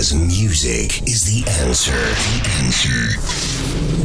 because 0.00 0.14
music 0.14 1.02
is 1.02 1.26
the 1.26 1.46
answer. 1.60 1.92
The 1.92 2.40
answer. 2.64 3.20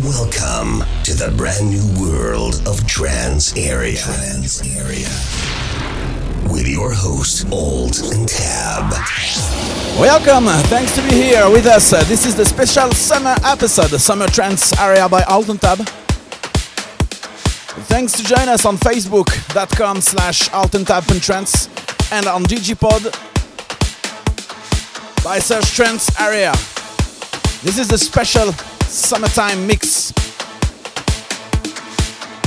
Welcome 0.03 0.83
to 1.05 1.13
the 1.13 1.33
brand 1.37 1.69
new 1.69 1.87
world 1.97 2.61
of 2.67 2.85
Trance 2.85 3.55
Area. 3.55 3.95
Trance 3.95 4.59
Area. 4.75 5.07
With 6.51 6.67
your 6.67 6.91
host, 6.91 7.47
Alt 7.49 8.11
and 8.11 8.27
Tab. 8.27 8.91
Welcome, 9.97 10.47
thanks 10.67 10.93
to 10.95 11.01
be 11.01 11.13
here 11.13 11.49
with 11.49 11.65
us. 11.65 11.93
Uh, 11.93 12.03
this 12.03 12.25
is 12.25 12.35
the 12.35 12.43
special 12.43 12.91
summer 12.91 13.35
episode, 13.45 13.87
the 13.87 13.99
Summer 13.99 14.27
Trance 14.27 14.77
Area 14.77 15.07
by 15.07 15.23
Alt 15.23 15.47
and 15.47 15.61
Tab. 15.61 15.77
Thanks 17.87 18.11
to 18.17 18.23
join 18.25 18.49
us 18.49 18.65
on 18.65 18.75
facebook.com 18.75 20.01
slash 20.01 20.49
Altentab 20.49 21.09
and 21.09 21.23
Trance 21.23 21.69
and 22.11 22.27
on 22.27 22.43
Digipod 22.43 23.34
by 25.25 25.39
search 25.39 25.73
Trance 25.73 26.07
Area. 26.21 26.51
This 27.63 27.79
is 27.79 27.87
the 27.87 27.97
special 27.97 28.51
summertime 28.83 29.65
mix 29.65 30.11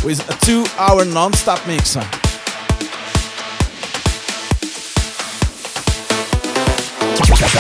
with 0.05 0.23
a 0.31 0.47
two 0.47 0.65
hour 0.79 1.05
non 1.05 1.33
stop 1.33 1.67
mix. 1.67 1.95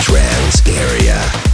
Trance 0.04 0.68
Area. 0.68 1.47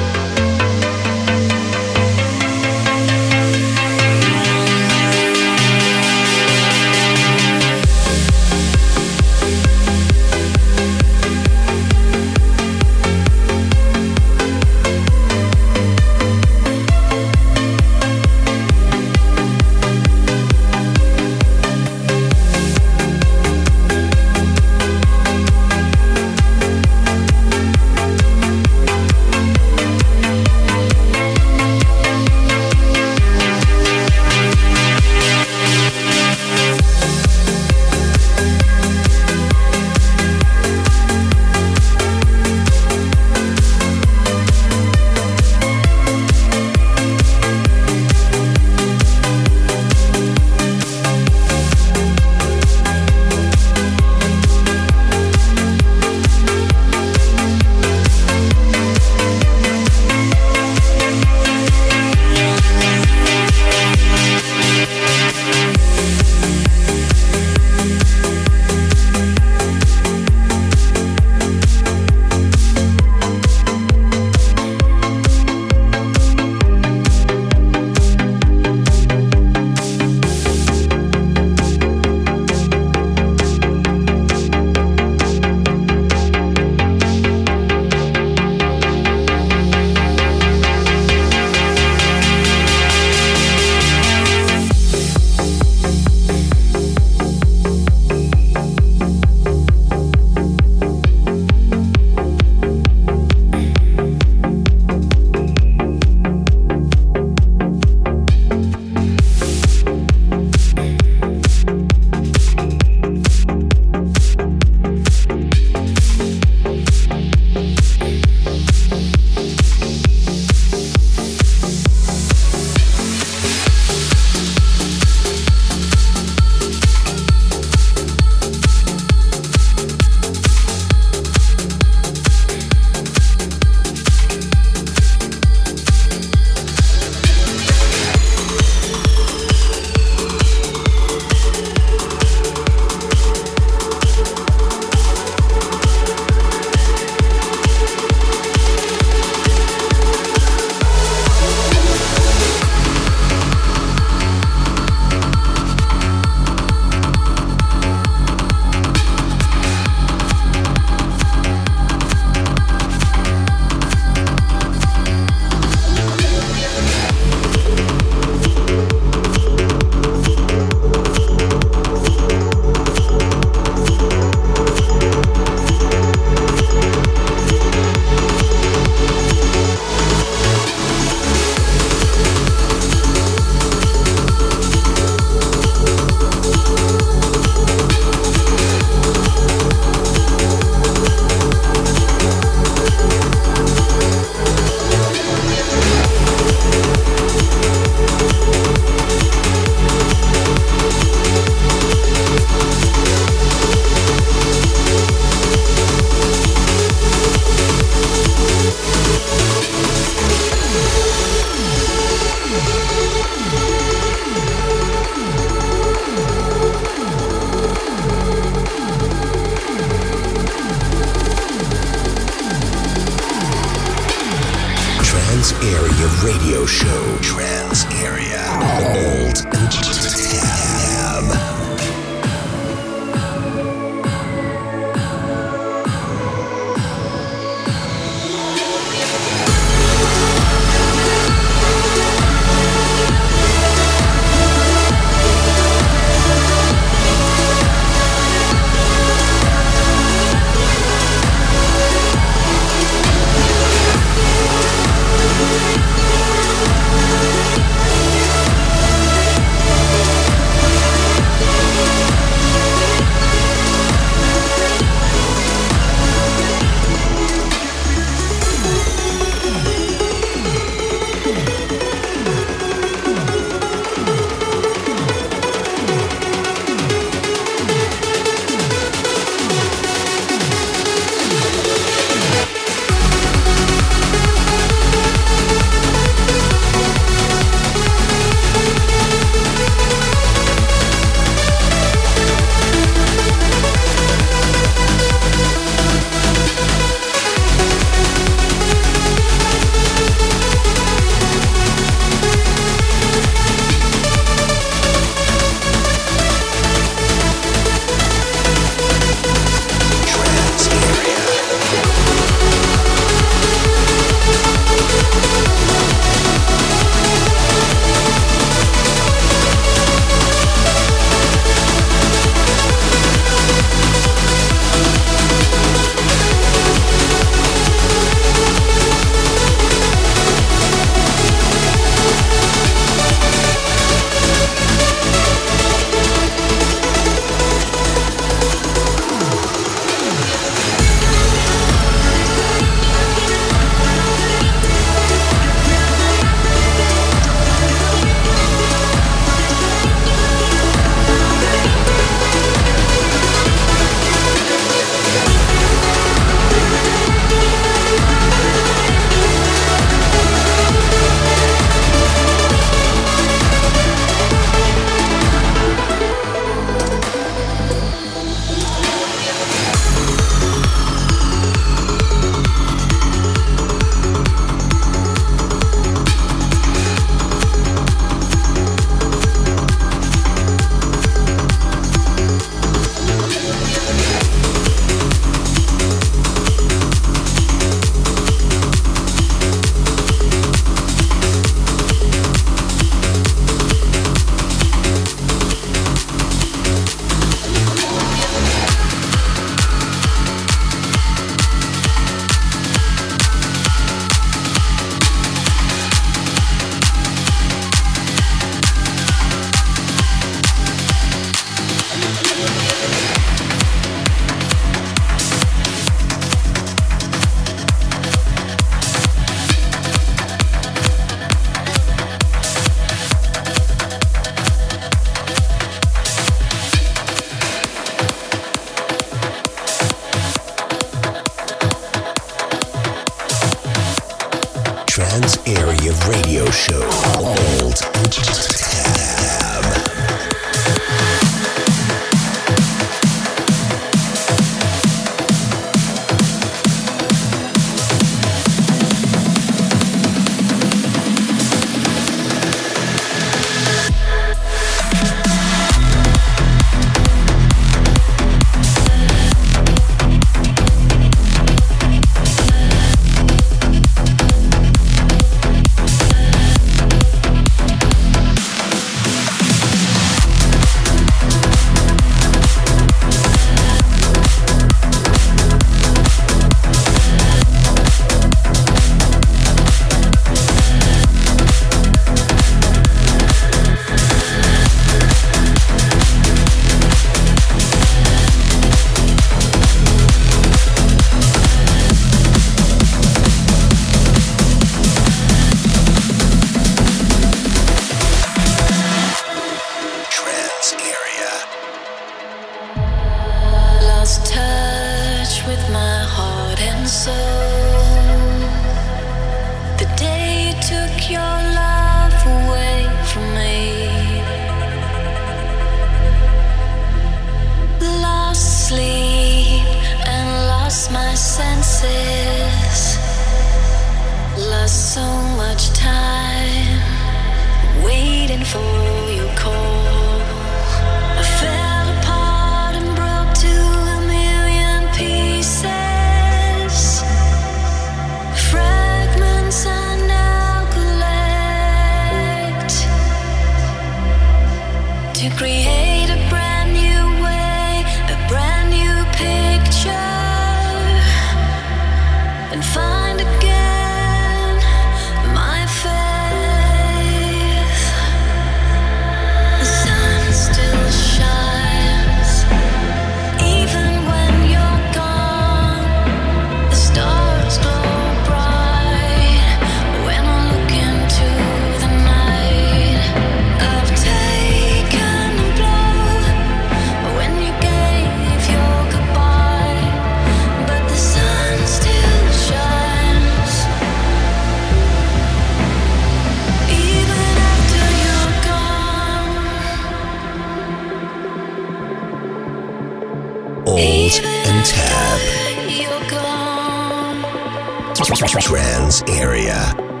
Trance 598.03 599.03
Area. 599.07 600.00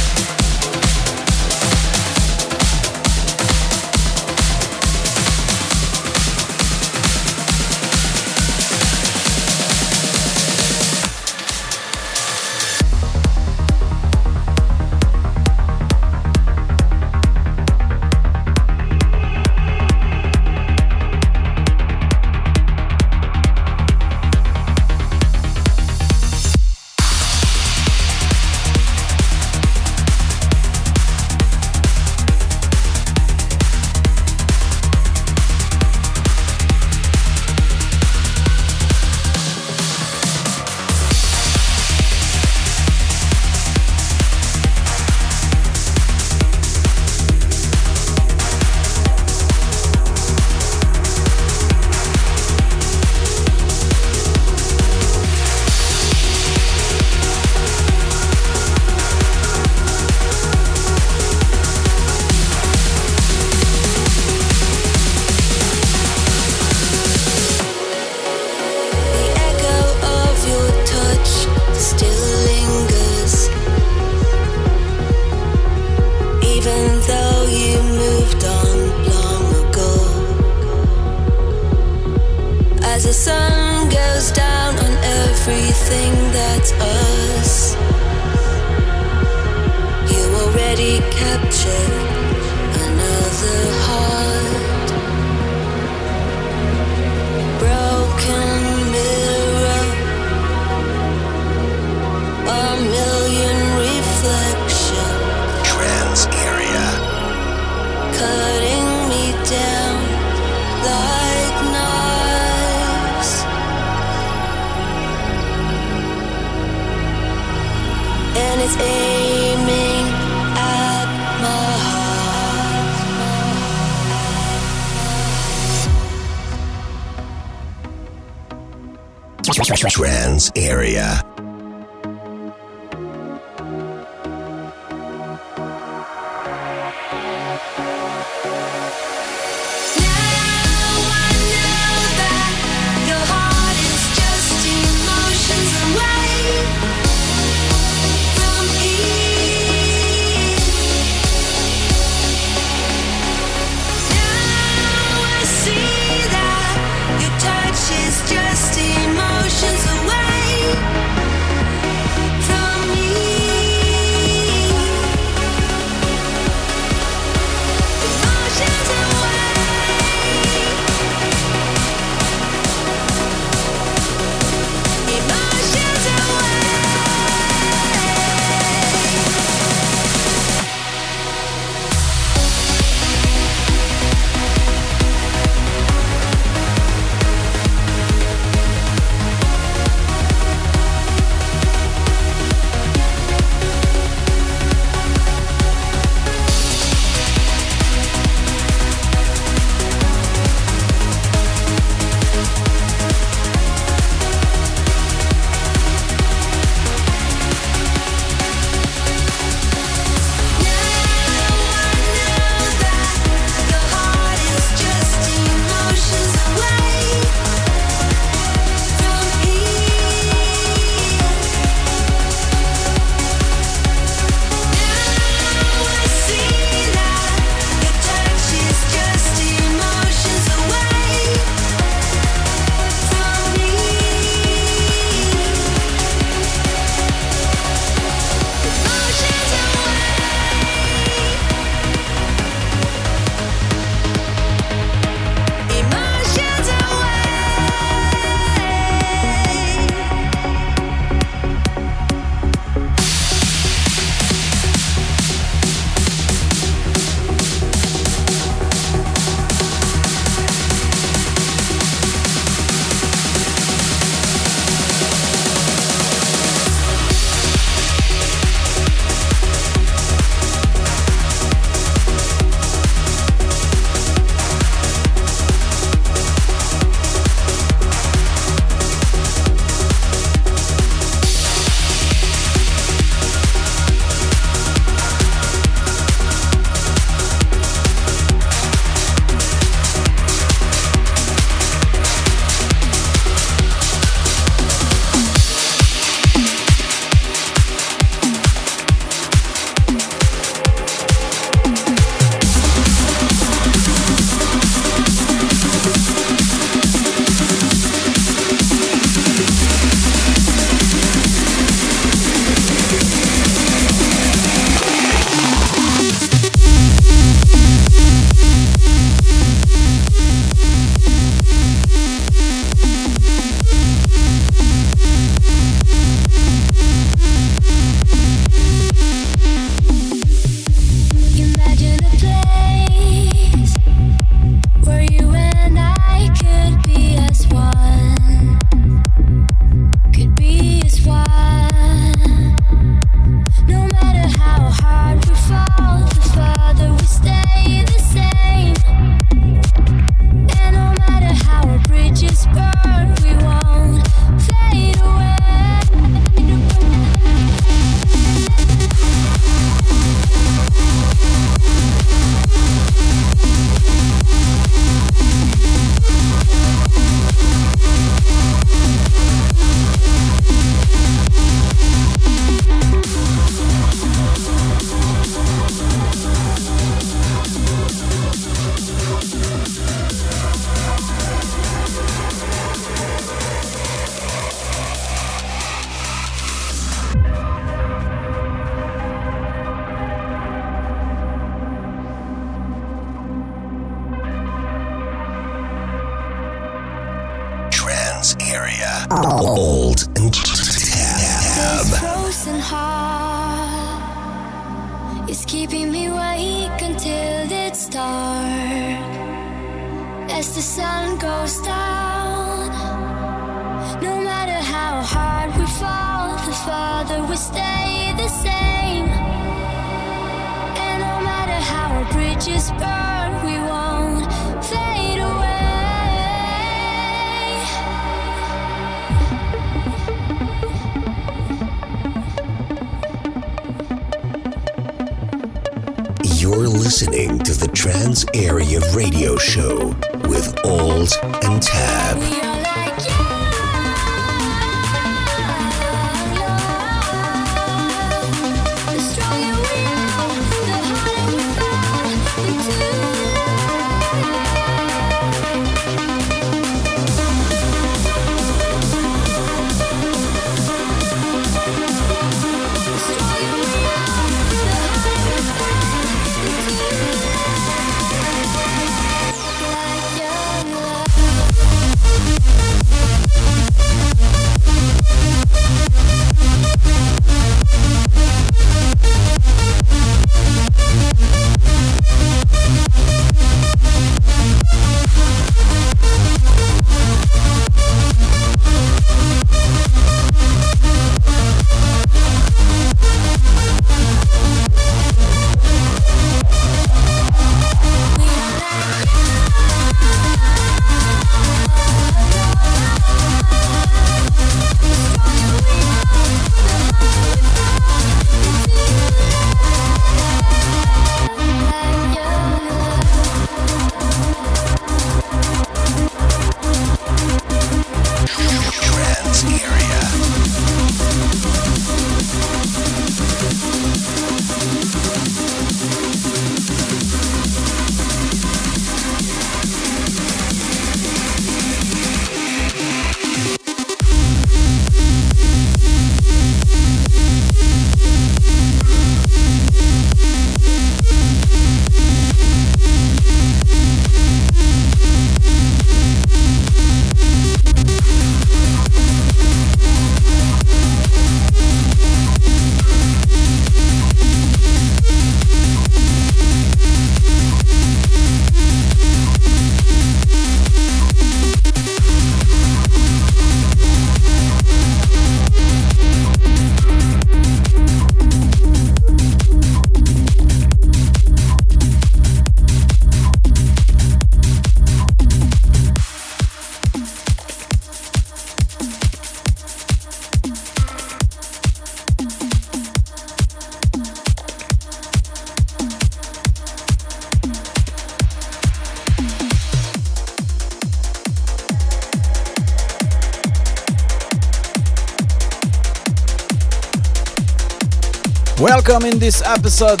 welcome 598.86 599.08
in 599.08 599.18
this 599.18 599.42
episode, 599.42 600.00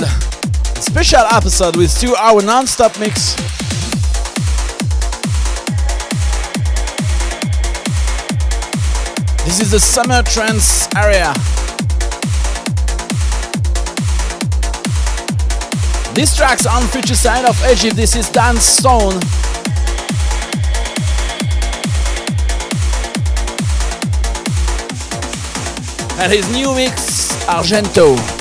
special 0.80 1.22
episode 1.32 1.76
with 1.76 1.98
two 1.98 2.14
hour 2.16 2.40
non-stop 2.42 2.96
mix. 3.00 3.34
This 9.44 9.60
is 9.60 9.70
the 9.72 9.80
summer 9.80 10.22
trance 10.22 10.86
area. 10.94 11.32
This 16.14 16.36
track's 16.36 16.66
on 16.66 16.82
Future 16.82 17.14
Sound 17.14 17.46
of 17.46 17.60
Egypt. 17.68 17.96
This 17.96 18.14
is 18.14 18.28
Dan 18.30 18.56
Stone. 18.56 19.14
And 26.20 26.32
his 26.32 26.48
new 26.52 26.72
mix, 26.74 27.32
Argento. 27.46 28.35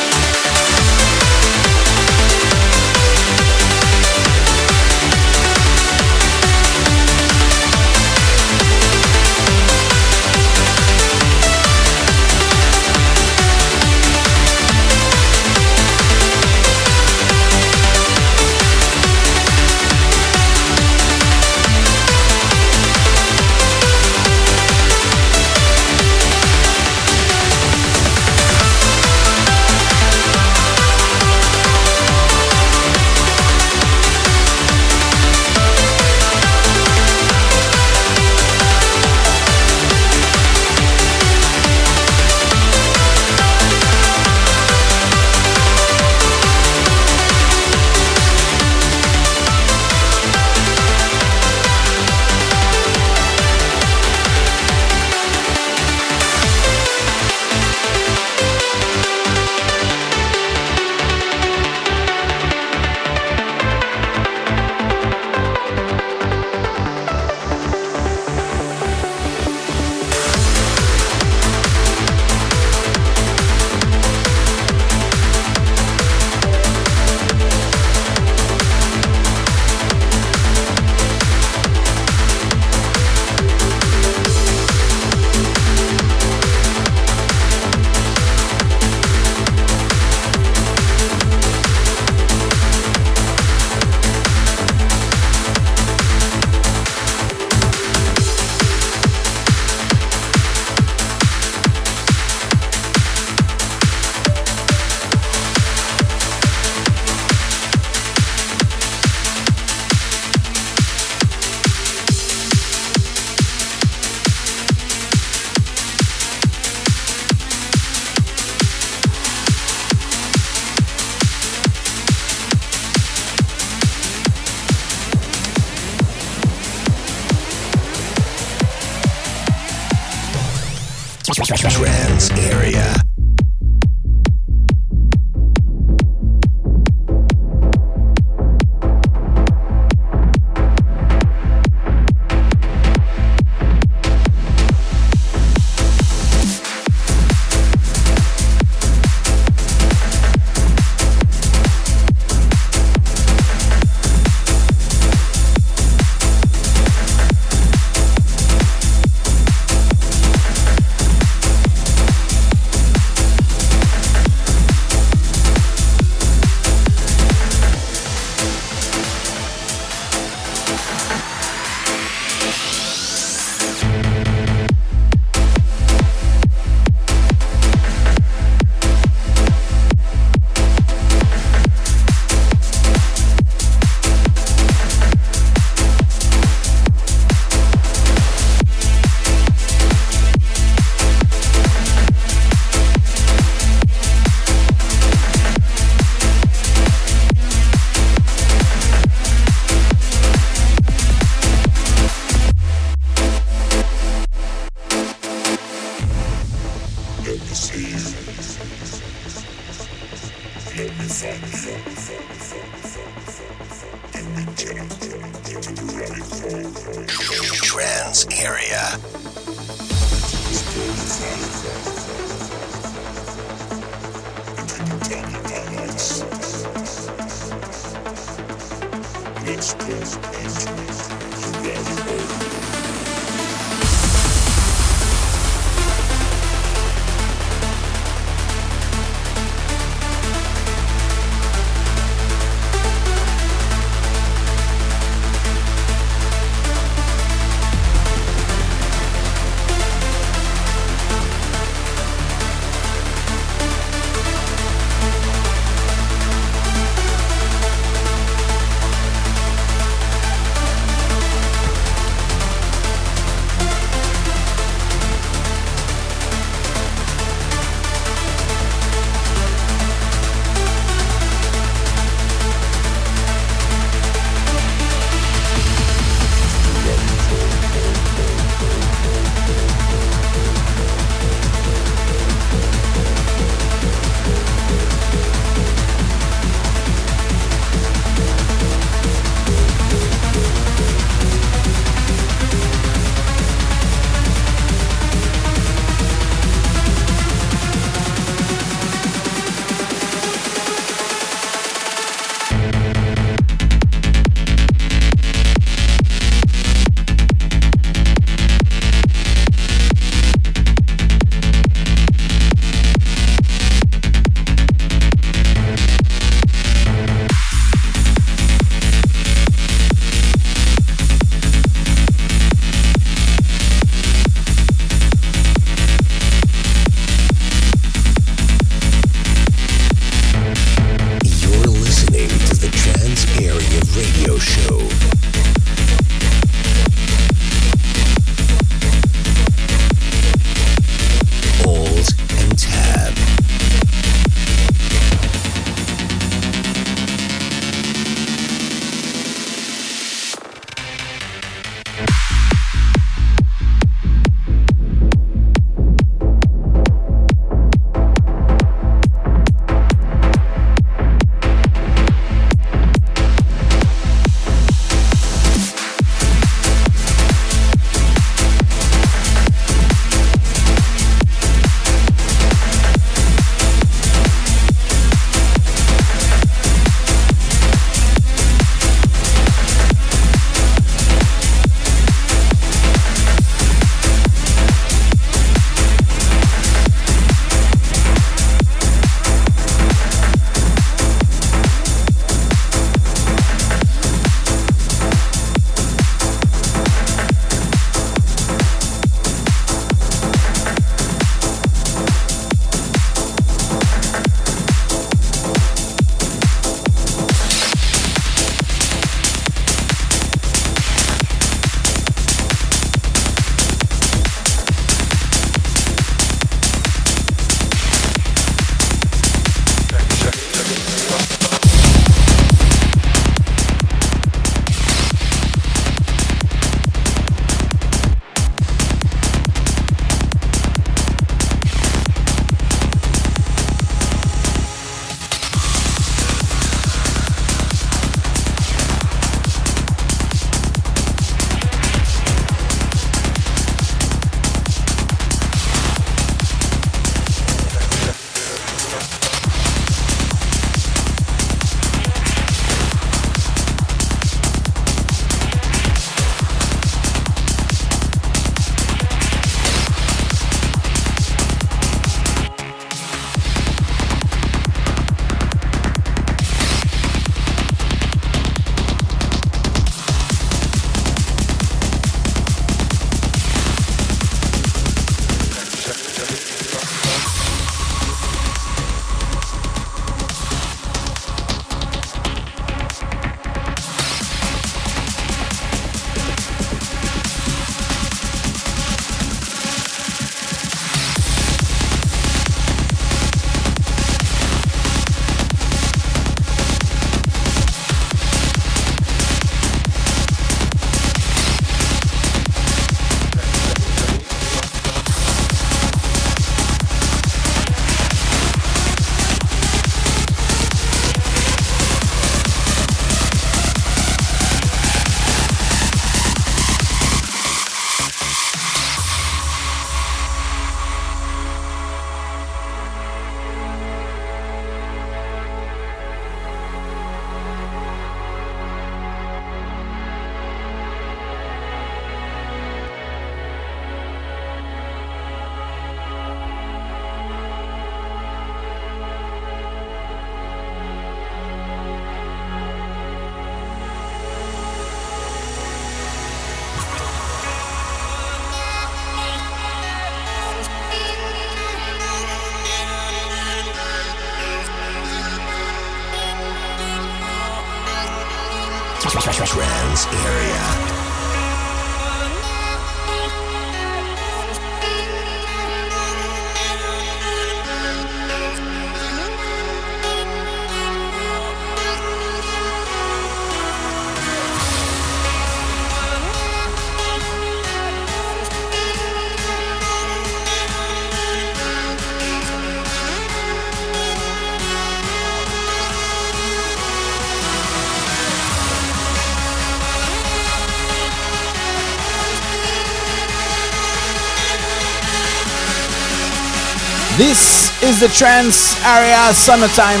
This 597.18 597.82
is 597.82 597.98
the 597.98 598.06
trance 598.06 598.80
area 598.84 599.34
summertime. 599.34 600.00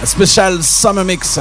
A 0.00 0.06
special 0.06 0.62
summer 0.62 1.02
mix. 1.02 1.36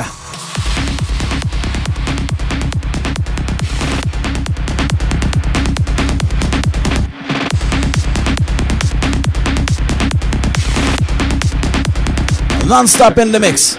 Non-stop 12.68 13.20
in 13.20 13.32
the 13.32 13.40
mix. 13.40 13.78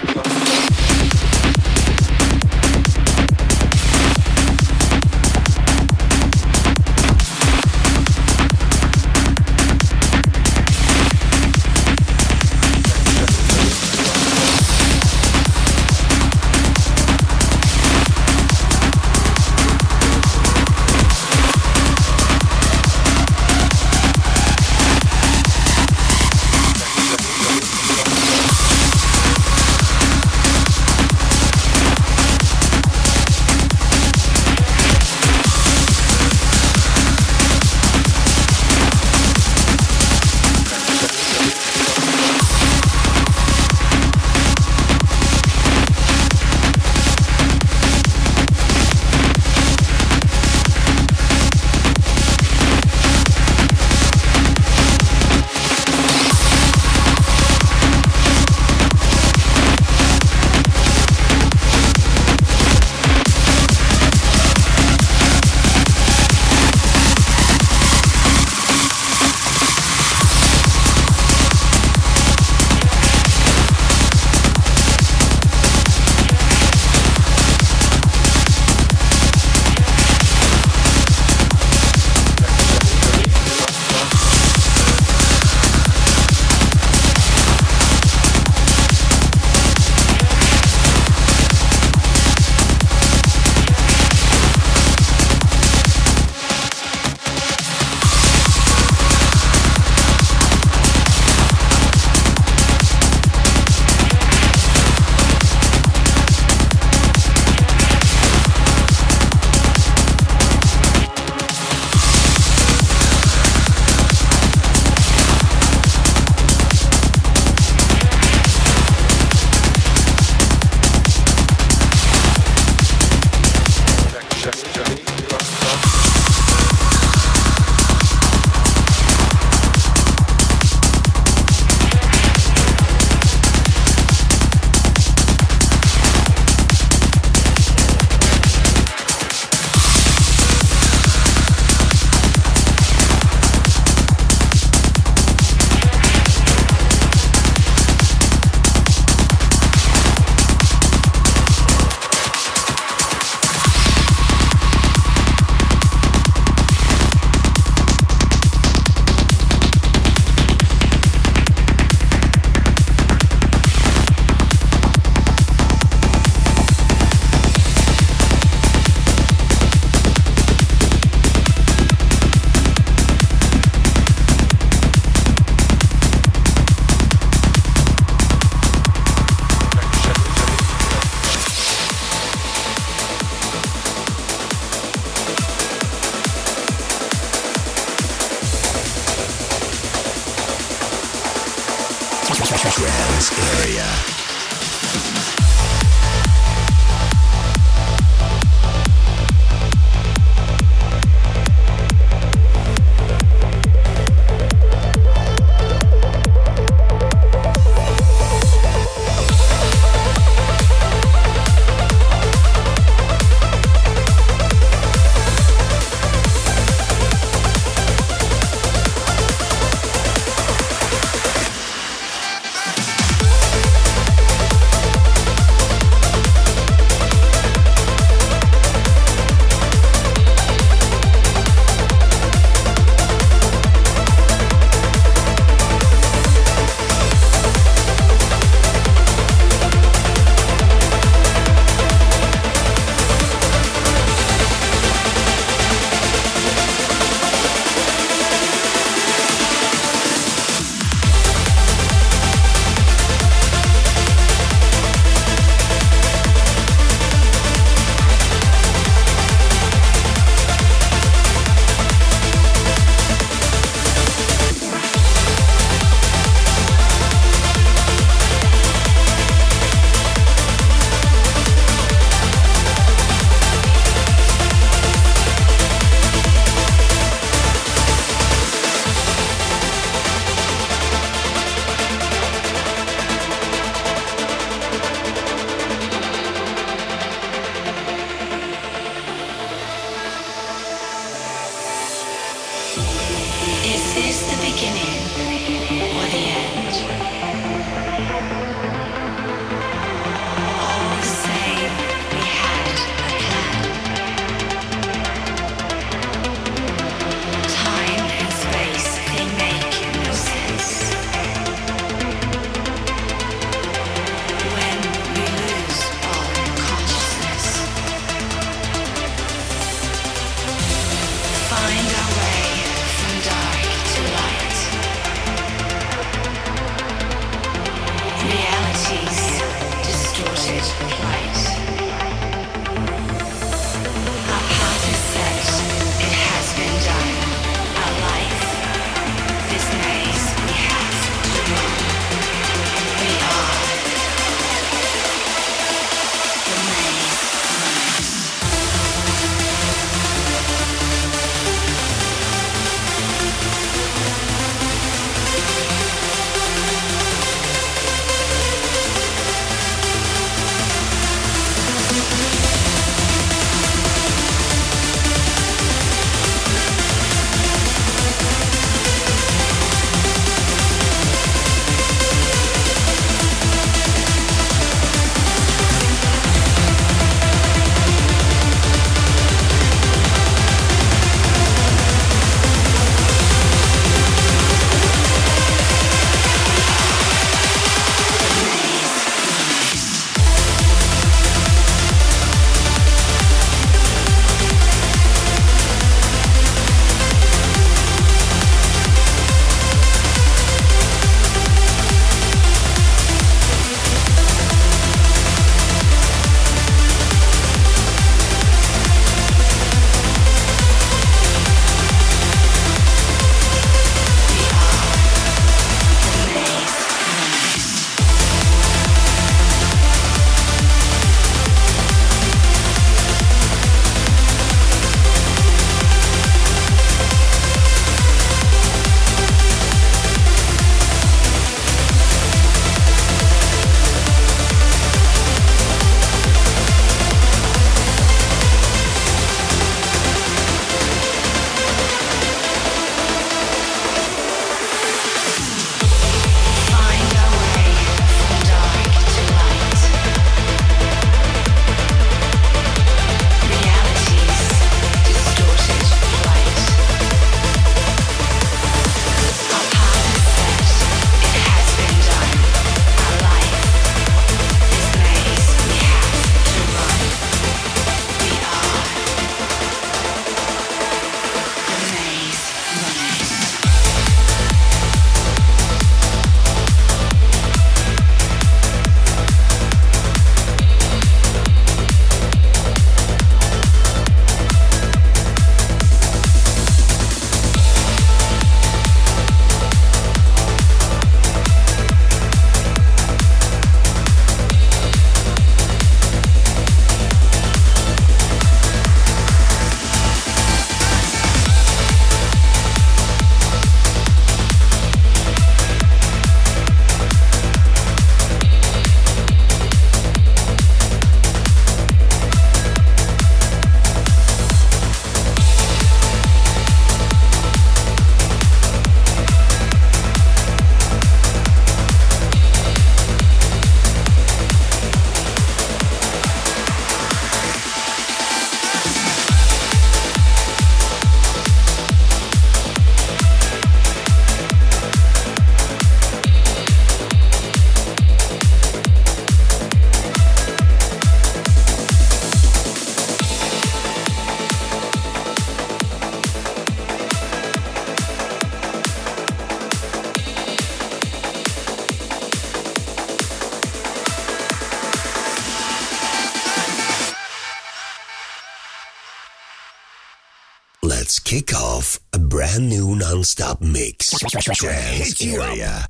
Non-stop 563.17 563.61
mix. 563.61 564.09
Trance 564.19 565.23
area. 565.23 565.85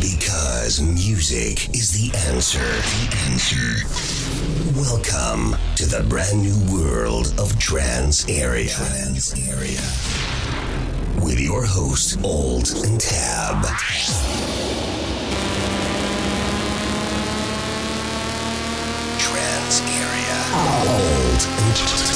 Because 0.00 0.80
music 0.80 1.70
is 1.74 1.92
the 1.92 2.16
answer. 2.30 2.58
The 2.58 3.08
answer. 3.30 3.86
Welcome 4.78 5.56
to 5.76 5.86
the 5.86 6.02
brand 6.08 6.42
new 6.42 6.56
world 6.72 7.34
of 7.38 7.58
Trance 7.58 8.28
area. 8.28 8.68
Trance 8.68 9.34
area. 9.48 9.80
With 11.24 11.40
your 11.40 11.64
host, 11.64 12.18
Old 12.22 12.68
and 12.84 13.00
Tab. 13.00 13.64
Trance 19.18 19.82
area. 19.82 20.38
Alt 20.54 21.46
and 21.46 21.76
Tab. 21.76 22.07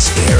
dance. 0.00 0.39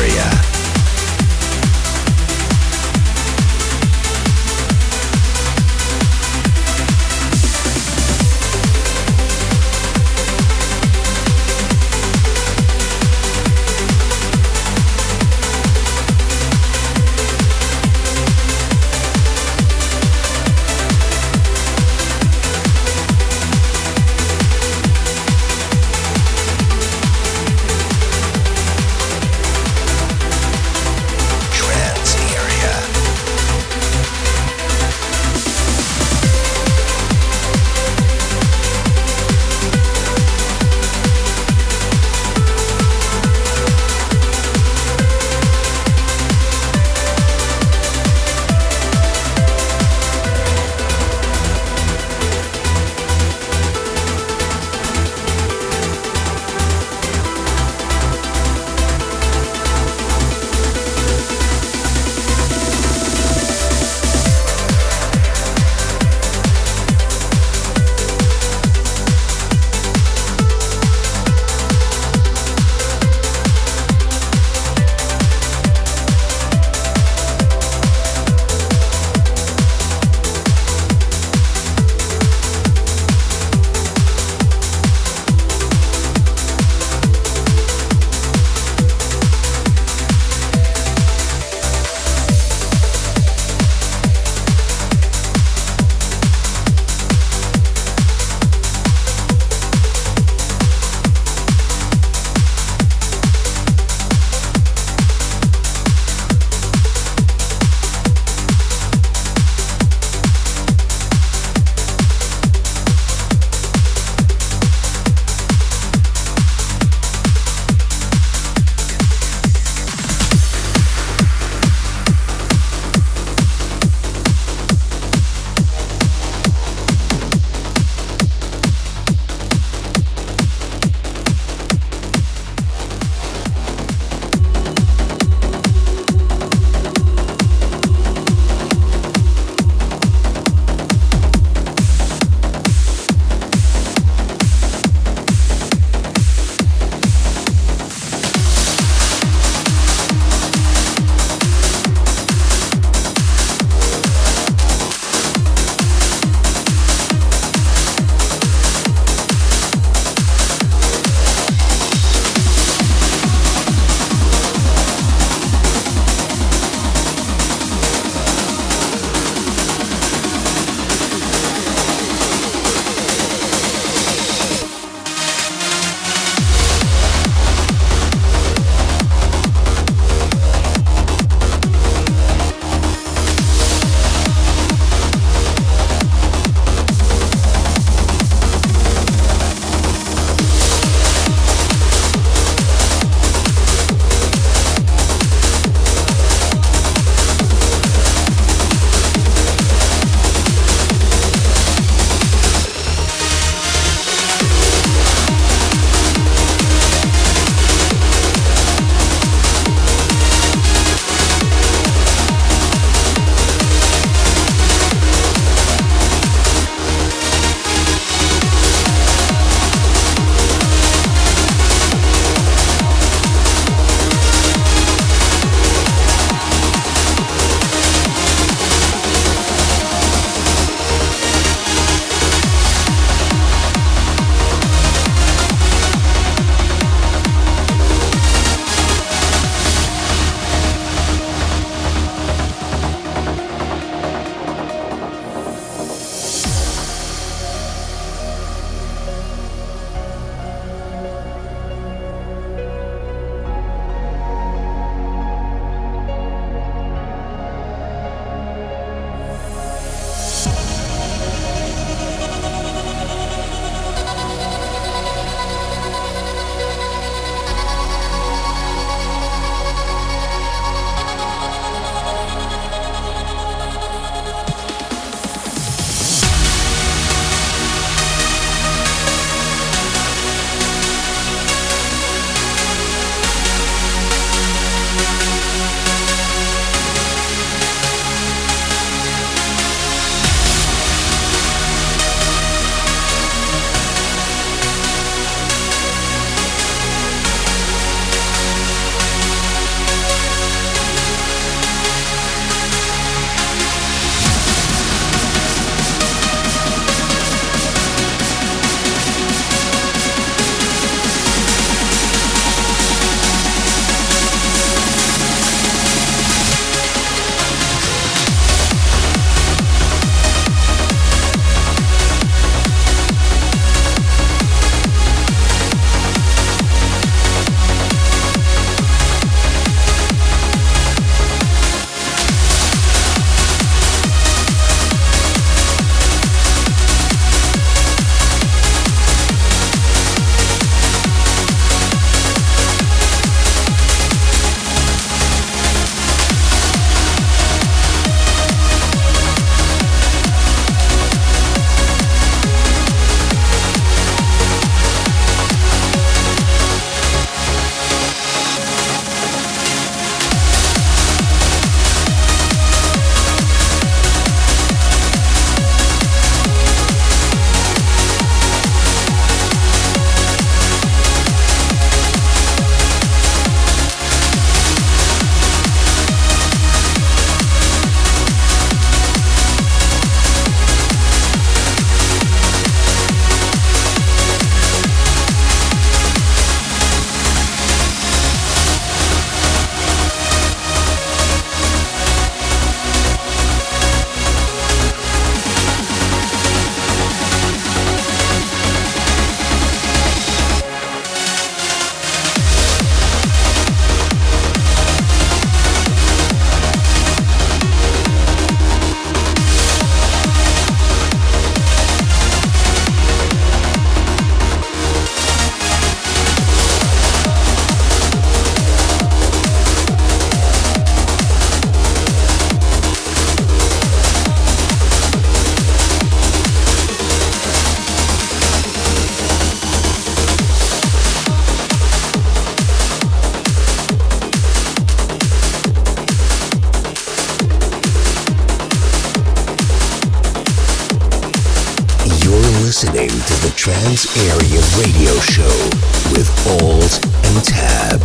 And 446.82 447.44
Tab. 447.44 448.01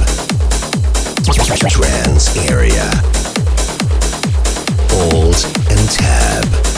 Trance 1.70 2.36
Area. 2.50 2.92
Alt 4.92 5.46
and 5.72 5.90
Tab. 5.90 6.75